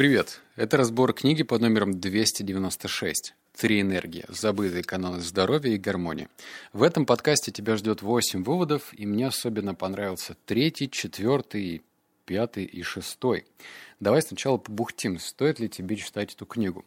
Привет! 0.00 0.40
Это 0.56 0.78
разбор 0.78 1.12
книги 1.12 1.42
под 1.42 1.60
номером 1.60 2.00
296 2.00 3.34
«Три 3.54 3.82
энергии. 3.82 4.24
Забытые 4.28 4.82
каналы 4.82 5.20
здоровья 5.20 5.74
и 5.74 5.76
гармонии». 5.76 6.30
В 6.72 6.84
этом 6.84 7.04
подкасте 7.04 7.52
тебя 7.52 7.76
ждет 7.76 8.00
8 8.00 8.42
выводов, 8.42 8.94
и 8.94 9.04
мне 9.04 9.26
особенно 9.26 9.74
понравился 9.74 10.38
третий, 10.46 10.90
четвертый, 10.90 11.82
пятый 12.24 12.64
и 12.64 12.82
шестой. 12.82 13.44
Давай 14.00 14.22
сначала 14.22 14.56
побухтим, 14.56 15.18
стоит 15.18 15.60
ли 15.60 15.68
тебе 15.68 15.96
читать 15.96 16.32
эту 16.32 16.46
книгу. 16.46 16.86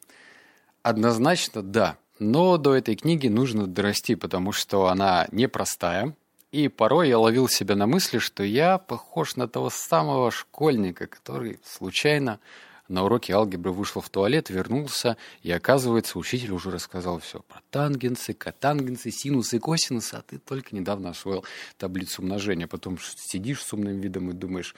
Однозначно 0.82 1.61
да, 1.61 1.98
но 2.18 2.57
до 2.57 2.73
этой 2.73 2.95
книги 2.95 3.27
нужно 3.27 3.68
дорасти, 3.68 4.16
потому 4.16 4.52
что 4.54 4.88
она 4.88 5.27
непростая, 5.32 6.16
и 6.52 6.68
порой 6.68 7.09
я 7.09 7.20
ловил 7.20 7.48
себя 7.48 7.75
на 7.75 7.86
мысли, 7.86 8.18
что 8.18 8.41
я 8.41 8.80
похож 8.80 9.36
на 9.36 9.48
того 9.48 9.70
самого 9.70 10.32
школьника, 10.32 11.05
который 11.05 11.59
случайно 11.64 12.39
на 12.88 13.04
уроке 13.04 13.34
алгебры 13.34 13.71
вышел 13.71 14.01
в 14.01 14.10
туалет, 14.10 14.50
вернулся, 14.50 15.18
и, 15.41 15.51
оказывается, 15.51 16.19
учитель 16.19 16.51
уже 16.51 16.71
рассказал 16.71 17.19
все 17.19 17.39
про 17.41 17.61
тангенсы, 17.69 18.33
котангенсы, 18.33 19.11
синусы, 19.11 19.60
косинусы, 19.60 20.15
а 20.15 20.21
ты 20.21 20.37
только 20.37 20.75
недавно 20.75 21.11
освоил 21.11 21.46
таблицу 21.77 22.21
умножения. 22.21 22.68
Потом 22.68 22.97
сидишь 23.00 23.64
с 23.64 23.74
умным 23.74 24.00
видом 24.00 24.29
и 24.29 24.33
думаешь, 24.33 24.75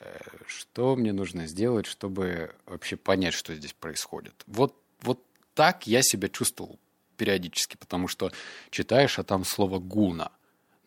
э, 0.00 0.18
что 0.46 0.96
мне 0.96 1.12
нужно 1.12 1.46
сделать, 1.46 1.86
чтобы 1.86 2.54
вообще 2.66 2.96
понять, 2.96 3.34
что 3.34 3.54
здесь 3.54 3.72
происходит. 3.72 4.34
Вот, 4.46 4.76
вот 5.02 5.24
так 5.54 5.86
я 5.86 6.02
себя 6.02 6.28
чувствовал 6.28 6.78
периодически, 7.16 7.76
потому 7.76 8.08
что 8.08 8.32
читаешь, 8.70 9.18
а 9.18 9.24
там 9.24 9.44
слово 9.44 9.78
«гуна». 9.78 10.32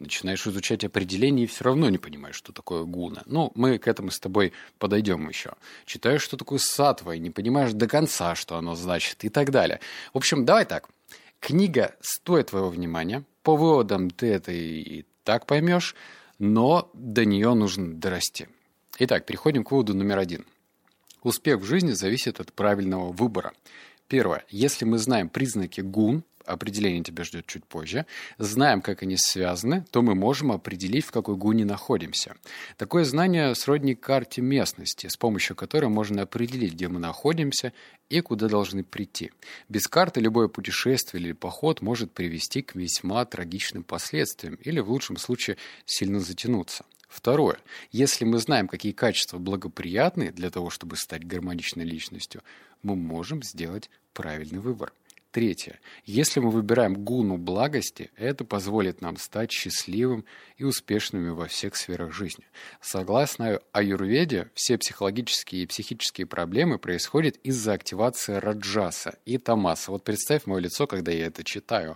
Начинаешь 0.04 0.46
изучать 0.46 0.84
определение 0.84 1.46
и 1.46 1.48
все 1.48 1.64
равно 1.64 1.90
не 1.90 1.98
понимаешь, 1.98 2.36
что 2.36 2.52
такое 2.52 2.84
гуна. 2.84 3.24
Ну, 3.26 3.54
мы 3.56 3.78
к 3.78 3.88
этому 3.88 4.12
с 4.12 4.20
тобой 4.20 4.52
подойдем 4.78 5.30
еще. 5.30 5.54
Читаешь, 5.86 6.22
что 6.22 6.36
такое 6.36 6.60
сатва, 6.60 7.16
и 7.16 7.20
не 7.20 7.30
понимаешь 7.30 7.72
до 7.72 7.88
конца, 7.88 8.36
что 8.36 8.58
оно 8.58 8.76
значит, 8.76 9.24
и 9.24 9.30
так 9.30 9.50
далее. 9.50 9.80
В 10.14 10.18
общем, 10.18 10.44
давай 10.44 10.66
так. 10.66 10.90
Книга 11.40 11.96
стоит 12.02 12.48
твоего 12.48 12.70
внимания. 12.70 13.24
По 13.44 13.56
выводам 13.56 14.10
ты 14.10 14.28
это 14.28 14.52
и 14.52 15.06
так 15.24 15.46
поймешь, 15.46 15.96
но 16.38 16.92
до 16.94 17.24
нее 17.24 17.54
нужно 17.54 17.94
дорасти. 17.94 18.50
Итак, 19.00 19.26
переходим 19.26 19.64
к 19.64 19.72
выводу 19.72 19.94
номер 19.94 20.18
один. 20.18 20.46
Успех 21.22 21.62
в 21.62 21.64
жизни 21.64 21.92
зависит 21.92 22.42
от 22.42 22.52
правильного 22.52 23.14
выбора. 23.14 23.54
Первое. 24.14 24.46
Если 24.52 24.86
мы 24.86 25.00
знаем 25.00 25.28
признаки 25.28 25.82
гун, 25.82 26.24
определение 26.46 27.04
тебя 27.04 27.24
ждет 27.24 27.48
чуть 27.48 27.66
позже, 27.66 28.06
знаем, 28.38 28.84
как 28.84 29.02
они 29.02 29.18
связаны, 29.18 29.86
то 29.90 30.04
мы 30.04 30.14
можем 30.14 30.52
определить, 30.52 31.06
в 31.06 31.10
какой 31.10 31.36
гуне 31.36 31.66
находимся. 31.66 32.36
Такое 32.78 33.06
знание 33.06 33.56
сродни 33.56 33.96
карте 33.96 34.44
местности, 34.44 35.08
с 35.08 35.18
помощью 35.18 35.56
которой 35.56 35.88
можно 35.88 36.22
определить, 36.22 36.74
где 36.74 36.90
мы 36.90 37.00
находимся 37.00 37.74
и 38.10 38.22
куда 38.22 38.48
должны 38.48 38.84
прийти. 38.84 39.32
Без 39.68 39.88
карты 39.88 40.20
любое 40.20 40.48
путешествие 40.48 41.24
или 41.24 41.32
поход 41.32 41.82
может 41.82 42.12
привести 42.12 42.62
к 42.62 42.76
весьма 42.76 43.26
трагичным 43.26 43.82
последствиям 43.82 44.60
или, 44.62 44.80
в 44.80 44.92
лучшем 44.92 45.18
случае, 45.18 45.58
сильно 45.88 46.20
затянуться. 46.20 46.86
Второе. 47.14 47.60
Если 47.92 48.26
мы 48.26 48.40
знаем, 48.40 48.68
какие 48.68 48.92
качества 48.92 49.38
благоприятны 49.38 50.32
для 50.32 50.50
того, 50.50 50.72
чтобы 50.72 50.98
стать 50.98 51.24
гармоничной 51.28 51.86
личностью, 51.86 52.42
мы 52.82 52.96
можем 52.96 53.44
сделать 53.44 53.92
правильный 54.14 54.58
выбор. 54.58 54.92
Третье. 55.30 55.80
Если 56.06 56.40
мы 56.40 56.50
выбираем 56.50 56.96
гуну 56.96 57.38
благости, 57.38 58.10
это 58.18 58.46
позволит 58.46 59.02
нам 59.02 59.18
стать 59.18 59.52
счастливым 59.52 60.26
и 60.58 60.64
успешными 60.64 61.30
во 61.30 61.46
всех 61.46 61.76
сферах 61.76 62.14
жизни. 62.14 62.46
Согласно 62.82 63.60
аюрведе, 63.74 64.50
все 64.56 64.80
психологические 64.80 65.64
и 65.64 65.68
психические 65.68 66.26
проблемы 66.26 66.80
происходят 66.80 67.38
из-за 67.44 67.74
активации 67.74 68.34
раджаса 68.34 69.20
и 69.26 69.38
тамаса. 69.38 69.92
Вот 69.92 70.04
представь 70.04 70.48
мое 70.48 70.62
лицо, 70.62 70.88
когда 70.88 71.12
я 71.12 71.28
это 71.28 71.44
читаю. 71.44 71.96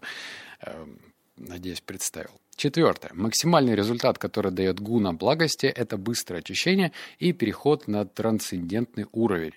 Эм, 0.62 1.00
надеюсь, 1.38 1.82
представил. 1.82 2.40
Четвертое. 2.58 3.12
Максимальный 3.14 3.76
результат, 3.76 4.18
который 4.18 4.52
дает 4.52 4.80
гуна 4.80 5.14
благости, 5.14 5.68
это 5.68 5.96
быстрое 5.96 6.40
очищение 6.40 6.92
и 7.20 7.32
переход 7.32 7.88
на 7.88 8.04
трансцендентный 8.04 9.06
уровень. 9.12 9.54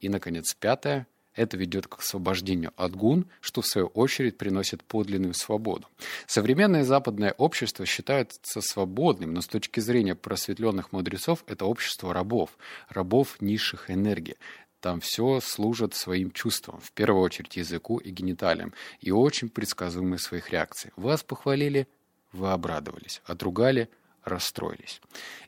И, 0.00 0.08
наконец, 0.08 0.52
пятое– 0.54 1.06
это 1.36 1.56
ведет 1.56 1.86
к 1.86 2.00
освобождению 2.00 2.72
от 2.76 2.96
гун, 2.96 3.28
что 3.40 3.62
в 3.62 3.68
свою 3.68 3.86
очередь 3.86 4.36
приносит 4.36 4.82
подлинную 4.82 5.34
свободу. 5.34 5.86
Современное 6.26 6.82
западное 6.82 7.32
общество 7.38 7.86
считается 7.86 8.60
свободным, 8.60 9.32
но 9.32 9.42
с 9.42 9.46
точки 9.46 9.78
зрения 9.78 10.16
просветленных 10.16 10.90
мудрецов 10.90 11.44
это 11.46 11.66
общество 11.66 12.12
рабов, 12.12 12.58
рабов 12.88 13.40
низших 13.40 13.92
энергий. 13.92 14.34
Там 14.80 14.98
все 15.00 15.38
служат 15.40 15.94
своим 15.94 16.32
чувствам, 16.32 16.80
в 16.80 16.90
первую 16.90 17.22
очередь 17.22 17.56
языку 17.56 17.98
и 17.98 18.10
гениталиям, 18.10 18.72
и 19.00 19.12
очень 19.12 19.50
предсказуемы 19.50 20.18
своих 20.18 20.50
реакциях. 20.50 20.94
Вас 20.96 21.22
похвалили, 21.22 21.86
вы 22.32 22.50
обрадовались, 22.50 23.22
отругали– 23.26 23.88
расстроились. 24.24 25.00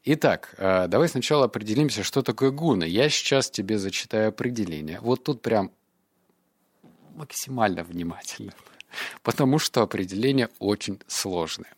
Итак, 0.04 0.54
э, 0.56 0.86
давай 0.88 1.08
сначала 1.08 1.46
определимся, 1.46 2.02
что 2.02 2.22
такое 2.22 2.50
гуны. 2.50 2.84
Я 2.84 3.08
сейчас 3.08 3.50
тебе 3.50 3.78
зачитаю 3.78 4.28
определение. 4.28 4.98
Вот 5.00 5.24
тут 5.24 5.42
прям 5.42 5.70
максимально 7.14 7.84
внимательно, 7.84 8.52
потому 9.22 9.58
что 9.58 9.82
определение 9.82 10.48
очень 10.58 11.00
сложное. 11.06 11.74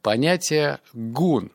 Понятие 0.00 0.80
гун. 0.92 1.52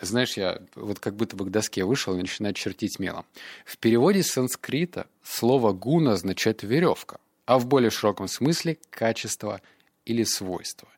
Знаешь, 0.00 0.36
я 0.36 0.60
вот 0.74 0.98
как 0.98 1.14
будто 1.14 1.36
бы 1.36 1.46
к 1.46 1.50
доске 1.50 1.84
вышел 1.84 2.14
и 2.14 2.20
начинаю 2.20 2.52
чертить 2.54 2.98
мелом. 2.98 3.24
В 3.64 3.78
переводе 3.78 4.22
с 4.22 4.32
санскрита 4.32 5.06
слово 5.22 5.72
гуна 5.72 6.12
означает 6.12 6.62
веревка, 6.62 7.20
а 7.46 7.58
в 7.58 7.66
более 7.66 7.90
широком 7.90 8.28
смысле 8.28 8.78
качество 8.90 9.60
или 10.04 10.24
свойство. 10.24 10.88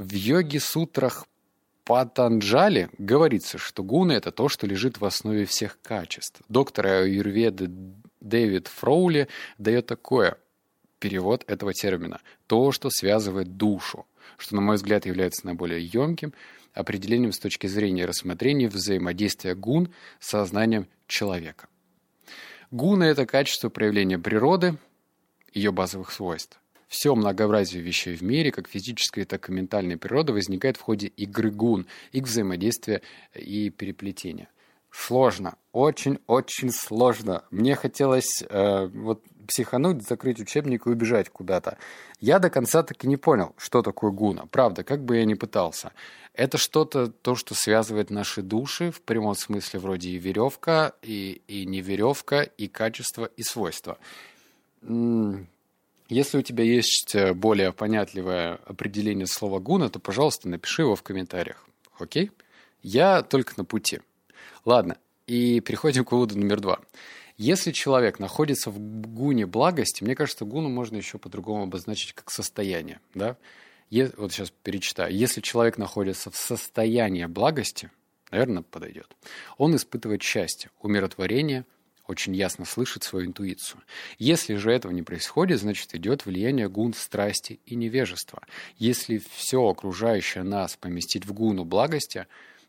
В 0.00 0.14
йоги-сутрах 0.14 1.26
Патанджали 1.84 2.88
говорится, 2.96 3.58
что 3.58 3.82
гуны– 3.82 4.12
это 4.14 4.32
то, 4.32 4.48
что 4.48 4.66
лежит 4.66 4.98
в 4.98 5.04
основе 5.04 5.44
всех 5.44 5.78
качеств. 5.82 6.40
Доктор 6.48 6.86
аюрведы 6.86 7.70
Дэвид 8.18 8.68
Фроули 8.68 9.28
дает 9.58 9.84
такое 9.84 10.38
перевод 11.00 11.44
этого 11.48 11.74
термина– 11.74 12.22
то, 12.46 12.72
что 12.72 12.88
связывает 12.88 13.58
душу, 13.58 14.06
что, 14.38 14.54
на 14.54 14.62
мой 14.62 14.76
взгляд, 14.76 15.04
является 15.04 15.44
наиболее 15.44 15.84
емким 15.84 16.32
определением 16.72 17.32
с 17.32 17.38
точки 17.38 17.66
зрения 17.66 18.06
рассмотрения 18.06 18.68
взаимодействия 18.68 19.54
гун 19.54 19.92
с 20.18 20.28
сознанием 20.30 20.88
человека. 21.08 21.68
Гуны– 22.70 23.04
это 23.12 23.26
качество 23.26 23.68
проявления 23.68 24.18
природы, 24.18 24.78
ее 25.52 25.72
базовых 25.72 26.10
свойств. 26.10 26.58
Все 26.90 27.14
многообразие 27.14 27.82
вещей 27.84 28.16
в 28.16 28.22
мире, 28.22 28.50
как 28.50 28.68
физической, 28.68 29.24
так 29.24 29.48
и 29.48 29.52
ментальной 29.52 29.96
природы, 29.96 30.32
возникает 30.32 30.76
в 30.76 30.80
ходе 30.80 31.06
игры 31.06 31.52
гун, 31.52 31.86
их 32.10 32.24
взаимодействия 32.24 33.00
и 33.32 33.70
переплетения. 33.70 34.48
Сложно, 34.90 35.54
очень-очень 35.70 36.72
сложно. 36.72 37.44
Мне 37.52 37.76
хотелось 37.76 38.42
э, 38.42 38.86
вот 38.92 39.22
психануть, 39.46 40.02
закрыть 40.02 40.40
учебник 40.40 40.86
и 40.86 40.90
убежать 40.90 41.28
куда-то. 41.28 41.78
Я 42.18 42.40
до 42.40 42.50
конца 42.50 42.82
таки 42.82 43.06
не 43.06 43.16
понял, 43.16 43.54
что 43.56 43.82
такое 43.82 44.10
гуна. 44.10 44.46
Правда, 44.50 44.82
как 44.82 45.04
бы 45.04 45.18
я 45.18 45.24
ни 45.24 45.34
пытался. 45.34 45.92
Это 46.34 46.58
что-то, 46.58 47.06
то, 47.06 47.36
что 47.36 47.54
связывает 47.54 48.10
наши 48.10 48.42
души, 48.42 48.90
в 48.90 49.00
прямом 49.02 49.36
смысле 49.36 49.78
вроде 49.78 50.10
и 50.10 50.18
веревка, 50.18 50.94
и, 51.02 51.40
и 51.46 51.66
не 51.66 51.82
веревка, 51.82 52.42
и 52.42 52.66
качество, 52.66 53.26
и 53.36 53.44
свойства. 53.44 53.96
Если 56.10 56.38
у 56.38 56.42
тебя 56.42 56.64
есть 56.64 57.14
э, 57.14 57.32
более 57.34 57.72
понятливое 57.72 58.56
определение 58.66 59.28
слова 59.28 59.60
гуна, 59.60 59.88
то, 59.90 60.00
пожалуйста, 60.00 60.48
напиши 60.48 60.82
его 60.82 60.96
в 60.96 61.04
комментариях. 61.04 61.64
Окей? 62.00 62.32
Я 62.82 63.22
только 63.22 63.54
на 63.56 63.64
пути. 63.64 64.00
Ладно, 64.64 64.98
и 65.28 65.60
переходим 65.60 66.04
к 66.04 66.10
выводу 66.10 66.36
номер 66.36 66.58
два. 66.60 66.80
Если 67.36 67.70
человек 67.70 68.18
находится 68.18 68.72
в 68.72 68.78
гуне 68.80 69.46
благости, 69.46 70.02
мне 70.02 70.16
кажется, 70.16 70.44
гуну 70.44 70.68
можно 70.68 70.96
еще 70.96 71.16
по-другому 71.18 71.62
обозначить 71.62 72.12
как 72.12 72.28
состояние. 72.32 72.98
Да? 73.14 73.36
Вот 74.16 74.32
сейчас 74.32 74.50
перечитаю. 74.50 75.14
Если 75.14 75.40
человек 75.40 75.78
находится 75.78 76.32
в 76.32 76.36
состоянии 76.36 77.24
благости, 77.26 77.88
наверное, 78.32 78.64
подойдет. 78.64 79.16
Он 79.58 79.76
испытывает 79.76 80.22
счастье, 80.22 80.70
умиротворение– 80.80 81.64
очень 82.10 82.34
ясно 82.34 82.64
слышит 82.64 83.04
свою 83.04 83.26
интуицию. 83.26 83.80
Если 84.18 84.56
же 84.56 84.72
этого 84.72 84.92
не 84.92 85.02
происходит, 85.02 85.60
значит 85.60 85.94
идет 85.94 86.26
влияние 86.26 86.68
гун 86.68 86.92
страсти 86.92 87.60
и 87.66 87.76
невежества. 87.76 88.42
Если 88.76 89.22
все 89.32 89.66
окружающее 89.66 90.42
нас 90.42 90.76
поместить 90.76 91.24
в 91.24 91.32
гуну 91.32 91.64
благости, 91.64 92.26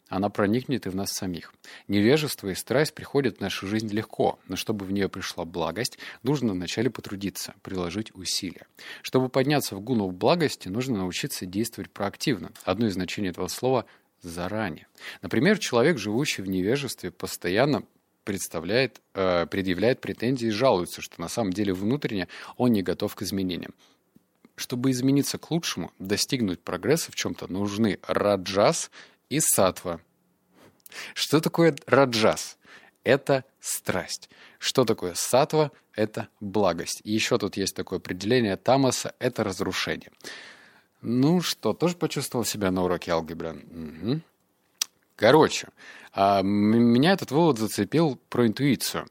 она 0.08 0.30
проникнет 0.30 0.86
и 0.86 0.90
в 0.90 0.96
нас 0.96 1.12
самих. 1.12 1.54
Невежество 1.88 2.50
и 2.50 2.56
страсть 2.56 2.94
приходят 2.94 3.38
в 3.38 3.42
нашу 3.42 3.66
жизнь 3.66 3.90
легко, 3.90 4.38
но 4.48 4.56
чтобы 4.56 4.86
в 4.86 4.92
нее 4.92 5.10
пришла 5.10 5.46
благость, 5.46 5.98
нужно 6.22 6.54
вначале 6.54 6.90
потрудиться, 6.90 7.54
приложить 7.64 8.14
усилия. 8.14 8.68
Чтобы 9.02 9.30
подняться 9.30 9.76
в 9.76 9.82
гуну 9.82 10.12
благости, 10.12 10.68
нужно 10.68 10.98
научиться 10.98 11.46
действовать 11.46 11.90
проактивно. 11.92 12.52
Одно 12.64 12.88
из 12.88 12.94
значений 12.94 13.30
этого 13.30 13.48
слова– 13.48 13.86
заранее. 14.22 14.88
Например, 15.22 15.58
человек, 15.58 15.98
живущий 15.98 16.42
в 16.42 16.50
невежестве, 16.50 17.12
постоянно 17.12 17.84
представляет, 18.24 19.02
э, 19.14 19.46
предъявляет 19.48 20.02
претензии 20.02 20.48
и 20.48 20.52
жалуется, 20.52 21.02
что 21.02 21.20
на 21.22 21.28
самом 21.28 21.54
деле 21.54 21.74
внутренне 21.74 22.28
он 22.58 22.72
не 22.72 22.82
готов 22.82 23.16
к 23.16 23.22
изменениям. 23.22 23.74
Чтобы 24.56 24.92
измениться 24.92 25.38
к 25.38 25.50
лучшему, 25.52 25.92
достигнуть 26.00 26.62
прогресса 26.62 27.12
в 27.12 27.16
чем-то, 27.16 27.52
нужны 27.52 28.00
раджас 28.08 28.92
и 29.30 29.40
сатва. 29.40 30.00
Что 31.14 31.40
такое 31.40 31.76
раджас? 31.86 32.58
Это 33.04 33.44
страсть. 33.60 34.30
Что 34.60 34.86
такое 34.86 35.14
сатва? 35.16 35.72
Это 35.96 36.28
благость. 36.40 37.02
И 37.04 37.12
еще 37.12 37.38
тут 37.38 37.58
есть 37.58 37.76
такое 37.76 38.00
определение 38.00 38.56
тамаса– 38.58 39.16
это 39.20 39.44
разрушение. 39.44 40.12
Ну 41.02 41.42
что, 41.42 41.74
тоже 41.74 41.96
почувствовал 41.96 42.46
себя 42.46 42.70
на 42.70 42.84
уроке 42.84 43.12
алгебры? 43.12 43.54
Угу. 43.54 44.22
Короче, 45.22 45.68
а, 46.14 46.42
меня 46.42 47.12
этот 47.12 47.30
вывод 47.30 47.60
зацепил 47.60 48.20
про 48.30 48.48
интуицию. 48.48 49.06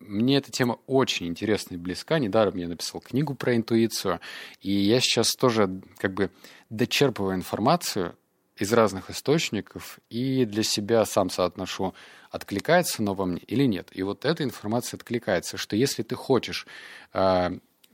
Мне 0.00 0.38
эта 0.38 0.50
тема 0.50 0.80
очень 0.88 1.28
интересна 1.28 1.76
и 1.76 1.78
близка. 1.78 2.18
Недаром 2.18 2.56
я 2.56 2.66
написал 2.66 3.00
книгу 3.00 3.36
про 3.36 3.54
интуицию. 3.54 4.18
И 4.60 4.72
я 4.72 4.98
сейчас 4.98 5.36
тоже 5.36 5.70
как 5.98 6.14
бы 6.14 6.32
дочерпываю 6.68 7.36
информацию 7.36 8.16
из 8.56 8.72
разных 8.72 9.08
источников 9.08 10.00
и 10.10 10.46
для 10.46 10.64
себя 10.64 11.04
сам 11.04 11.30
соотношу, 11.30 11.94
откликается 12.32 12.96
оно 13.00 13.14
во 13.14 13.24
мне 13.24 13.38
или 13.46 13.62
нет. 13.64 13.88
И 13.92 14.02
вот 14.02 14.24
эта 14.24 14.42
информация 14.42 14.98
откликается, 14.98 15.58
что 15.58 15.76
если 15.76 16.02
ты 16.02 16.16
хочешь 16.16 16.66
э, 17.12 17.50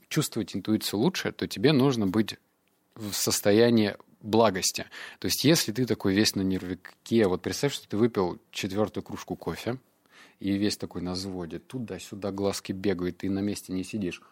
чувствовать 0.09 0.57
интуицию 0.57 1.01
лучше, 1.01 1.33
то 1.33 1.47
тебе 1.47 1.73
нужно 1.73 2.07
быть 2.07 2.39
в 2.95 3.13
состоянии 3.13 3.95
благости. 4.21 4.87
То 5.19 5.27
есть 5.27 5.45
если 5.45 5.73
ты 5.73 5.87
такой 5.87 6.15
весь 6.15 6.35
на 6.35 6.43
нервике, 6.43 7.27
вот 7.27 7.43
представь, 7.43 7.73
что 7.73 7.89
ты 7.89 7.97
выпил 7.97 8.39
четвертую 8.51 9.05
кружку 9.05 9.37
кофе, 9.37 9.79
и 10.41 10.53
весь 10.53 10.77
такой 10.77 11.03
на 11.03 11.13
взводе, 11.13 11.59
туда-сюда 11.59 12.31
глазки 12.31 12.73
бегают, 12.73 13.19
ты 13.19 13.31
на 13.31 13.41
месте 13.41 13.73
не 13.73 13.85
сидишь, 13.85 14.23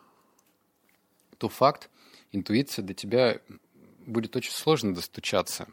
то 1.38 1.48
факт, 1.48 1.90
интуиция 2.32 2.84
до 2.84 2.94
тебя 2.94 3.40
будет 4.06 4.36
очень 4.36 4.52
сложно 4.52 4.94
достучаться. 4.94 5.68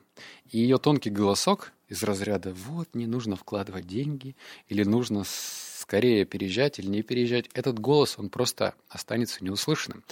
И 0.50 0.60
ее 0.60 0.80
тонкий 0.80 1.12
голосок 1.12 1.72
из 1.88 2.04
разряда 2.04 2.54
«вот, 2.54 2.90
не 2.96 3.06
нужно 3.06 3.36
вкладывать 3.36 3.86
деньги» 3.86 4.36
или 4.68 4.84
«нужно 4.84 5.24
скорее 5.26 6.26
переезжать 6.26 6.80
или 6.80 6.88
не 6.88 7.04
переезжать», 7.04 7.50
этот 7.54 7.80
голос, 7.80 8.18
он 8.18 8.30
просто 8.30 8.74
останется 8.90 9.44
неуслышанным. 9.44 10.04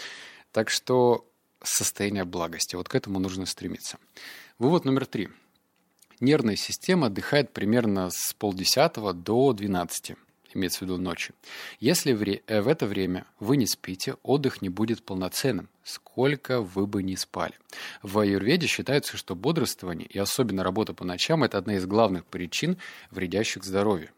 Так 0.51 0.69
что 0.69 1.25
состояние 1.63 2.25
благости. 2.25 2.75
Вот 2.75 2.89
к 2.89 2.95
этому 2.95 3.19
нужно 3.19 3.45
стремиться. 3.45 3.97
Вывод 4.59 4.85
номер 4.85 5.05
три. 5.05 5.29
Нервная 6.19 6.55
система 6.55 7.07
отдыхает 7.07 7.51
примерно 7.51 8.09
с 8.11 8.33
полдесятого 8.37 9.11
до 9.11 9.53
12, 9.53 10.15
имеется 10.53 10.79
в 10.79 10.81
виду 10.83 10.97
ночи. 10.97 11.33
Если 11.79 12.13
э, 12.45 12.61
в 12.61 12.67
это 12.67 12.85
время 12.85 13.25
вы 13.39 13.57
не 13.57 13.65
спите, 13.65 14.15
отдых 14.21 14.61
не 14.61 14.69
будет 14.69 15.03
полноценным, 15.03 15.67
сколько 15.83 16.61
вы 16.61 16.85
бы 16.85 17.01
ни 17.01 17.15
спали. 17.15 17.53
В 18.03 18.19
аюрведе 18.19 18.67
считается, 18.67 19.17
что 19.17 19.35
бодрствование 19.35 20.07
и 20.07 20.19
особенно 20.19 20.63
работа 20.63 20.93
по 20.93 21.03
ночам– 21.05 21.43
это 21.45 21.57
одна 21.57 21.75
из 21.75 21.85
главных 21.87 22.25
причин, 22.25 22.77
вредящих 23.09 23.63
здоровью. 23.63 24.09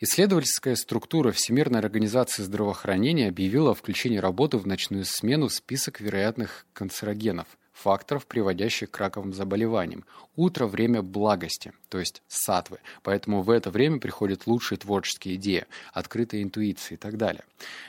Исследовательская 0.00 0.74
структура 0.74 1.30
Всемирной 1.30 1.78
организации 1.78 2.42
здравоохранения 2.42 3.28
объявила 3.28 3.70
о 3.70 3.74
включении 3.74 4.18
работы 4.18 4.58
в 4.58 4.66
ночную 4.66 5.04
смену 5.04 5.46
в 5.48 5.52
список 5.52 6.00
вероятных 6.00 6.66
канцерогенов, 6.72 7.46
факторов, 7.74 8.26
приводящих 8.26 8.90
к 8.90 8.98
раковым 8.98 9.34
заболеваниям. 9.34 10.06
Утро– 10.36 10.66
время 10.68 11.02
благости, 11.02 11.72
то 11.90 11.98
есть 11.98 12.22
сатвы, 12.28 12.78
поэтому 13.02 13.42
в 13.42 13.50
это 13.50 13.70
время 13.70 13.98
приходят 13.98 14.46
лучшие 14.46 14.78
творческие 14.78 15.34
идеи, 15.34 15.66
открытая 15.92 16.42
интуиция 16.42 16.94
и 16.96 16.98
так 16.98 17.18
далее. 17.18 17.44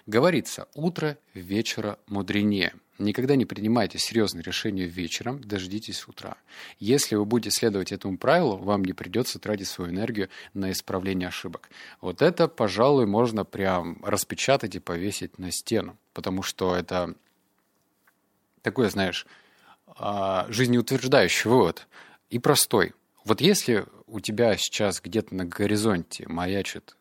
Говорится, 0.06 0.68
утро 0.74 1.18
вечера 1.34 1.98
мудренее– 2.08 2.74
Никогда 2.98 3.36
не 3.36 3.46
принимайте 3.46 3.98
серьезные 3.98 4.42
решения 4.42 4.86
вечером, 4.86 5.42
дождитесь 5.42 6.08
утра. 6.08 6.38
Если 6.80 7.16
вы 7.16 7.26
будете 7.26 7.52
следовать 7.52 7.92
этому 7.92 8.18
правилу, 8.18 8.56
вам 8.56 8.86
не 8.86 8.94
придется 8.94 9.38
тратить 9.38 9.68
свою 9.68 9.92
энергию 9.92 10.30
на 10.54 10.72
исправление 10.72 11.28
ошибок. 11.28 11.70
Вот 12.00 12.22
это, 12.22 12.48
пожалуй, 12.48 13.06
можно 13.06 13.44
прям 13.44 14.02
распечатать 14.02 14.76
и 14.76 14.80
повесить 14.80 15.38
на 15.38 15.52
стену, 15.52 15.98
потому 16.14 16.42
что 16.42 16.74
это 16.74 17.16
такой, 18.62 18.90
знаешь, 18.90 19.28
жизнеутверждающий 19.98 21.50
вывод 21.50 21.88
и 22.30 22.40
простой. 22.40 22.94
Вот 23.24 23.42
если 23.42 23.86
у 24.08 24.20
тебя 24.20 24.56
сейчас 24.58 25.02
где-то 25.02 25.34
на 25.36 25.46
горизонте 25.46 26.28
маячит 26.28 26.96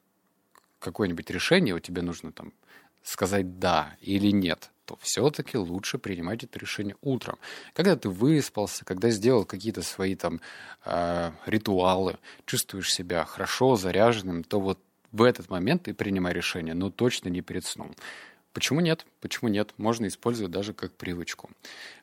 какое-нибудь 0.78 1.30
решение, 1.30 1.74
у 1.74 1.80
тебя 1.80 2.02
нужно 2.02 2.32
там 2.32 2.52
сказать 3.02 3.58
«да» 3.58 3.96
или 4.00 4.30
«нет», 4.30 4.70
то 4.84 4.98
все-таки 5.00 5.56
лучше 5.56 5.98
принимать 5.98 6.44
это 6.44 6.58
решение 6.58 6.96
утром. 7.00 7.38
Когда 7.72 7.96
ты 7.96 8.08
выспался, 8.08 8.84
когда 8.84 9.10
сделал 9.10 9.44
какие-то 9.44 9.82
свои 9.82 10.14
там 10.14 10.40
э, 10.84 11.32
ритуалы, 11.46 12.18
чувствуешь 12.44 12.92
себя 12.92 13.24
хорошо, 13.24 13.76
заряженным, 13.76 14.44
то 14.44 14.60
вот 14.60 14.78
в 15.12 15.22
этот 15.22 15.48
момент 15.48 15.84
ты 15.84 15.94
принимай 15.94 16.32
решение, 16.32 16.74
но 16.74 16.90
точно 16.90 17.28
не 17.28 17.40
перед 17.40 17.64
сном. 17.64 17.94
Почему 18.54 18.80
нет? 18.80 19.04
Почему 19.20 19.50
нет? 19.50 19.74
Можно 19.76 20.06
использовать 20.06 20.52
даже 20.52 20.72
как 20.72 20.94
привычку. 20.94 21.50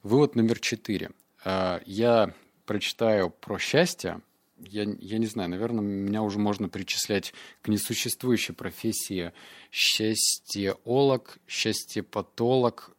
Вывод 0.03 0.36
номер 0.36 0.59
четыре. 0.59 1.12
Э, 1.45 1.80
я 1.86 2.33
прочитаю 2.65 3.30
про 3.30 3.57
счастье, 3.57 4.21
я, 4.57 4.83
я 5.00 5.18
не 5.18 5.25
знаю, 5.25 5.50
наверное, 5.50 5.81
меня 5.81 6.21
уже 6.21 6.38
можно 6.38 6.69
причислять 6.69 7.33
к 7.62 7.69
несуществующей 7.69 8.53
профессии 8.53 9.31
счастьеолог, 9.71 11.39
счастьепатолог. 11.48 12.92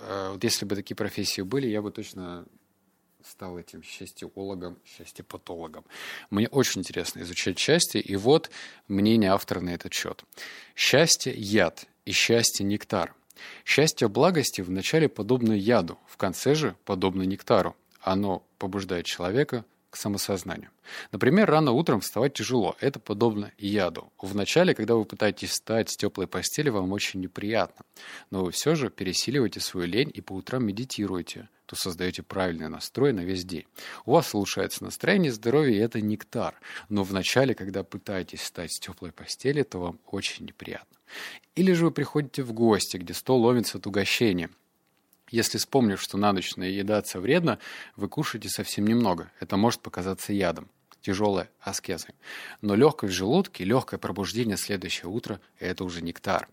Э, 0.00 0.30
вот 0.32 0.44
если 0.44 0.64
бы 0.64 0.76
такие 0.76 0.94
профессии 0.94 1.42
были, 1.42 1.66
я 1.66 1.82
бы 1.82 1.90
точно 1.90 2.46
стал 3.24 3.58
этим 3.58 3.82
счастьеологом, 3.82 4.78
счастьепатологом. 4.84 5.84
Мне 6.30 6.48
очень 6.48 6.80
интересно 6.80 7.20
изучать 7.20 7.58
счастье, 7.58 8.00
и 8.00 8.16
вот 8.16 8.50
мнение 8.88 9.32
автора 9.32 9.60
на 9.60 9.70
этот 9.70 9.92
счет. 9.92 10.24
Счастье– 10.74 11.34
яд, 11.36 11.86
и 12.10 12.12
счастье– 12.12 12.66
нектар. 12.66 13.14
Счастье 13.64 14.08
благости 14.08 14.60
вначале 14.60 15.08
подобно 15.08 15.52
яду, 15.52 15.98
в 16.06 16.16
конце 16.16 16.54
же 16.54 16.76
подобно 16.84 17.22
нектару. 17.22 17.76
Оно 18.00 18.42
побуждает 18.58 19.06
человека 19.06 19.64
к 19.90 19.96
самосознанию. 19.96 20.70
Например, 21.12 21.48
рано 21.48 21.72
утром 21.72 22.00
вставать 22.00 22.34
тяжело. 22.34 22.76
Это 22.80 22.98
подобно 22.98 23.52
яду. 23.58 24.12
Вначале, 24.20 24.74
когда 24.74 24.94
вы 24.94 25.04
пытаетесь 25.04 25.50
встать 25.50 25.90
с 25.90 25.96
теплой 25.96 26.26
постели, 26.26 26.68
вам 26.68 26.92
очень 26.92 27.20
неприятно. 27.20 27.84
Но 28.30 28.44
вы 28.44 28.50
все 28.50 28.74
же 28.74 28.90
пересиливаете 28.90 29.60
свою 29.60 29.86
лень 29.86 30.10
и 30.12 30.20
по 30.20 30.32
утрам 30.32 30.64
медитируете, 30.64 31.48
то 31.66 31.76
создаете 31.76 32.22
правильный 32.22 32.68
настрой 32.68 33.12
на 33.12 33.20
весь 33.20 33.44
день. 33.44 33.66
У 34.04 34.12
вас 34.12 34.34
улучшается 34.34 34.84
настроение, 34.84 35.32
здоровье, 35.32 35.76
и 35.76 35.80
это 35.80 36.00
нектар. 36.00 36.58
Но 36.88 37.04
вначале, 37.04 37.54
когда 37.54 37.84
пытаетесь 37.84 38.40
встать 38.40 38.72
с 38.72 38.80
теплой 38.80 39.12
постели, 39.12 39.62
то 39.62 39.78
вам 39.78 40.00
очень 40.06 40.46
неприятно. 40.46 40.99
Или 41.54 41.72
же 41.72 41.86
вы 41.86 41.90
приходите 41.90 42.42
в 42.42 42.52
гости, 42.52 42.96
где 42.96 43.14
стол 43.14 43.42
ломится 43.42 43.78
от 43.78 43.86
угощения, 43.86 44.50
если 45.30 45.58
вспомнив, 45.58 46.00
что 46.00 46.18
на 46.18 46.32
ночь 46.32 46.56
наедаться 46.56 47.20
вредно, 47.20 47.58
вы 47.96 48.08
кушаете 48.08 48.48
совсем 48.48 48.86
немного. 48.86 49.30
Это 49.38 49.56
может 49.56 49.80
показаться 49.80 50.32
ядом. 50.32 50.68
Тяжелая 51.02 51.48
аскеза. 51.60 52.08
Но 52.60 52.74
легкость 52.74 53.14
в 53.14 53.16
желудке, 53.16 53.64
легкое 53.64 53.98
пробуждение 53.98 54.56
следующее 54.56 55.08
утро– 55.08 55.40
это 55.58 55.84
уже 55.84 56.02
нектар. 56.02 56.48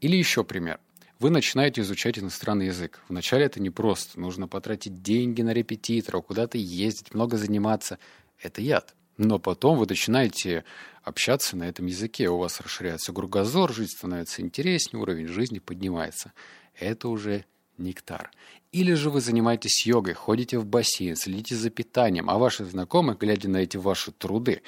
Или 0.00 0.16
еще 0.16 0.44
пример. 0.44 0.80
Вы 1.18 1.28
начинаете 1.28 1.82
изучать 1.82 2.18
иностранный 2.18 2.66
язык. 2.66 3.00
Вначале 3.08 3.44
это 3.44 3.60
непросто. 3.60 4.18
Нужно 4.18 4.48
потратить 4.48 5.02
деньги 5.02 5.42
на 5.42 5.52
репетитора, 5.52 6.22
куда-то 6.22 6.56
ездить, 6.56 7.12
много 7.12 7.36
заниматься. 7.36 7.98
Это 8.40 8.62
яд. 8.62 8.94
Но 9.20 9.38
потом 9.38 9.76
вы 9.76 9.84
начинаете 9.86 10.64
общаться 11.02 11.54
на 11.54 11.64
этом 11.64 11.84
языке. 11.84 12.30
У 12.30 12.38
вас 12.38 12.58
расширяется 12.58 13.12
кругозор, 13.12 13.70
жизнь 13.70 13.92
становится 13.94 14.40
интереснее, 14.40 14.98
уровень 15.02 15.26
жизни 15.26 15.58
поднимается. 15.58 16.32
Это 16.74 17.06
уже 17.10 17.44
нектар. 17.76 18.30
Или 18.72 18.94
же 18.94 19.10
вы 19.10 19.20
занимаетесь 19.20 19.84
йогой, 19.84 20.14
ходите 20.14 20.58
в 20.58 20.64
бассейн, 20.64 21.16
следите 21.16 21.54
за 21.54 21.68
питанием, 21.68 22.30
а 22.30 22.38
ваши 22.38 22.64
знакомые, 22.64 23.14
глядя 23.14 23.50
на 23.50 23.58
эти 23.58 23.76
ваши 23.76 24.10
труды, 24.10 24.62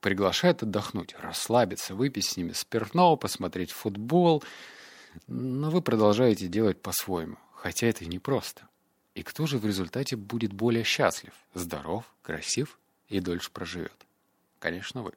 приглашают 0.00 0.62
отдохнуть, 0.62 1.14
расслабиться, 1.18 1.94
выпить 1.94 2.26
с 2.26 2.36
ними 2.36 2.52
спиртного, 2.52 3.16
посмотреть 3.16 3.70
футбол. 3.70 4.44
Но 5.26 5.70
вы 5.70 5.80
продолжаете 5.80 6.48
делать 6.48 6.82
по-своему, 6.82 7.38
хотя 7.54 7.86
это 7.86 8.04
непросто. 8.04 8.68
И 9.14 9.22
кто 9.22 9.46
же 9.46 9.56
в 9.56 9.64
результате 9.64 10.16
будет 10.16 10.52
более 10.52 10.84
счастлив, 10.84 11.32
здоров, 11.54 12.04
красив 12.20 12.78
и 13.08 13.20
дольше 13.20 13.50
проживет? 13.50 14.06
Конечно, 14.58 15.02
вы. 15.02 15.12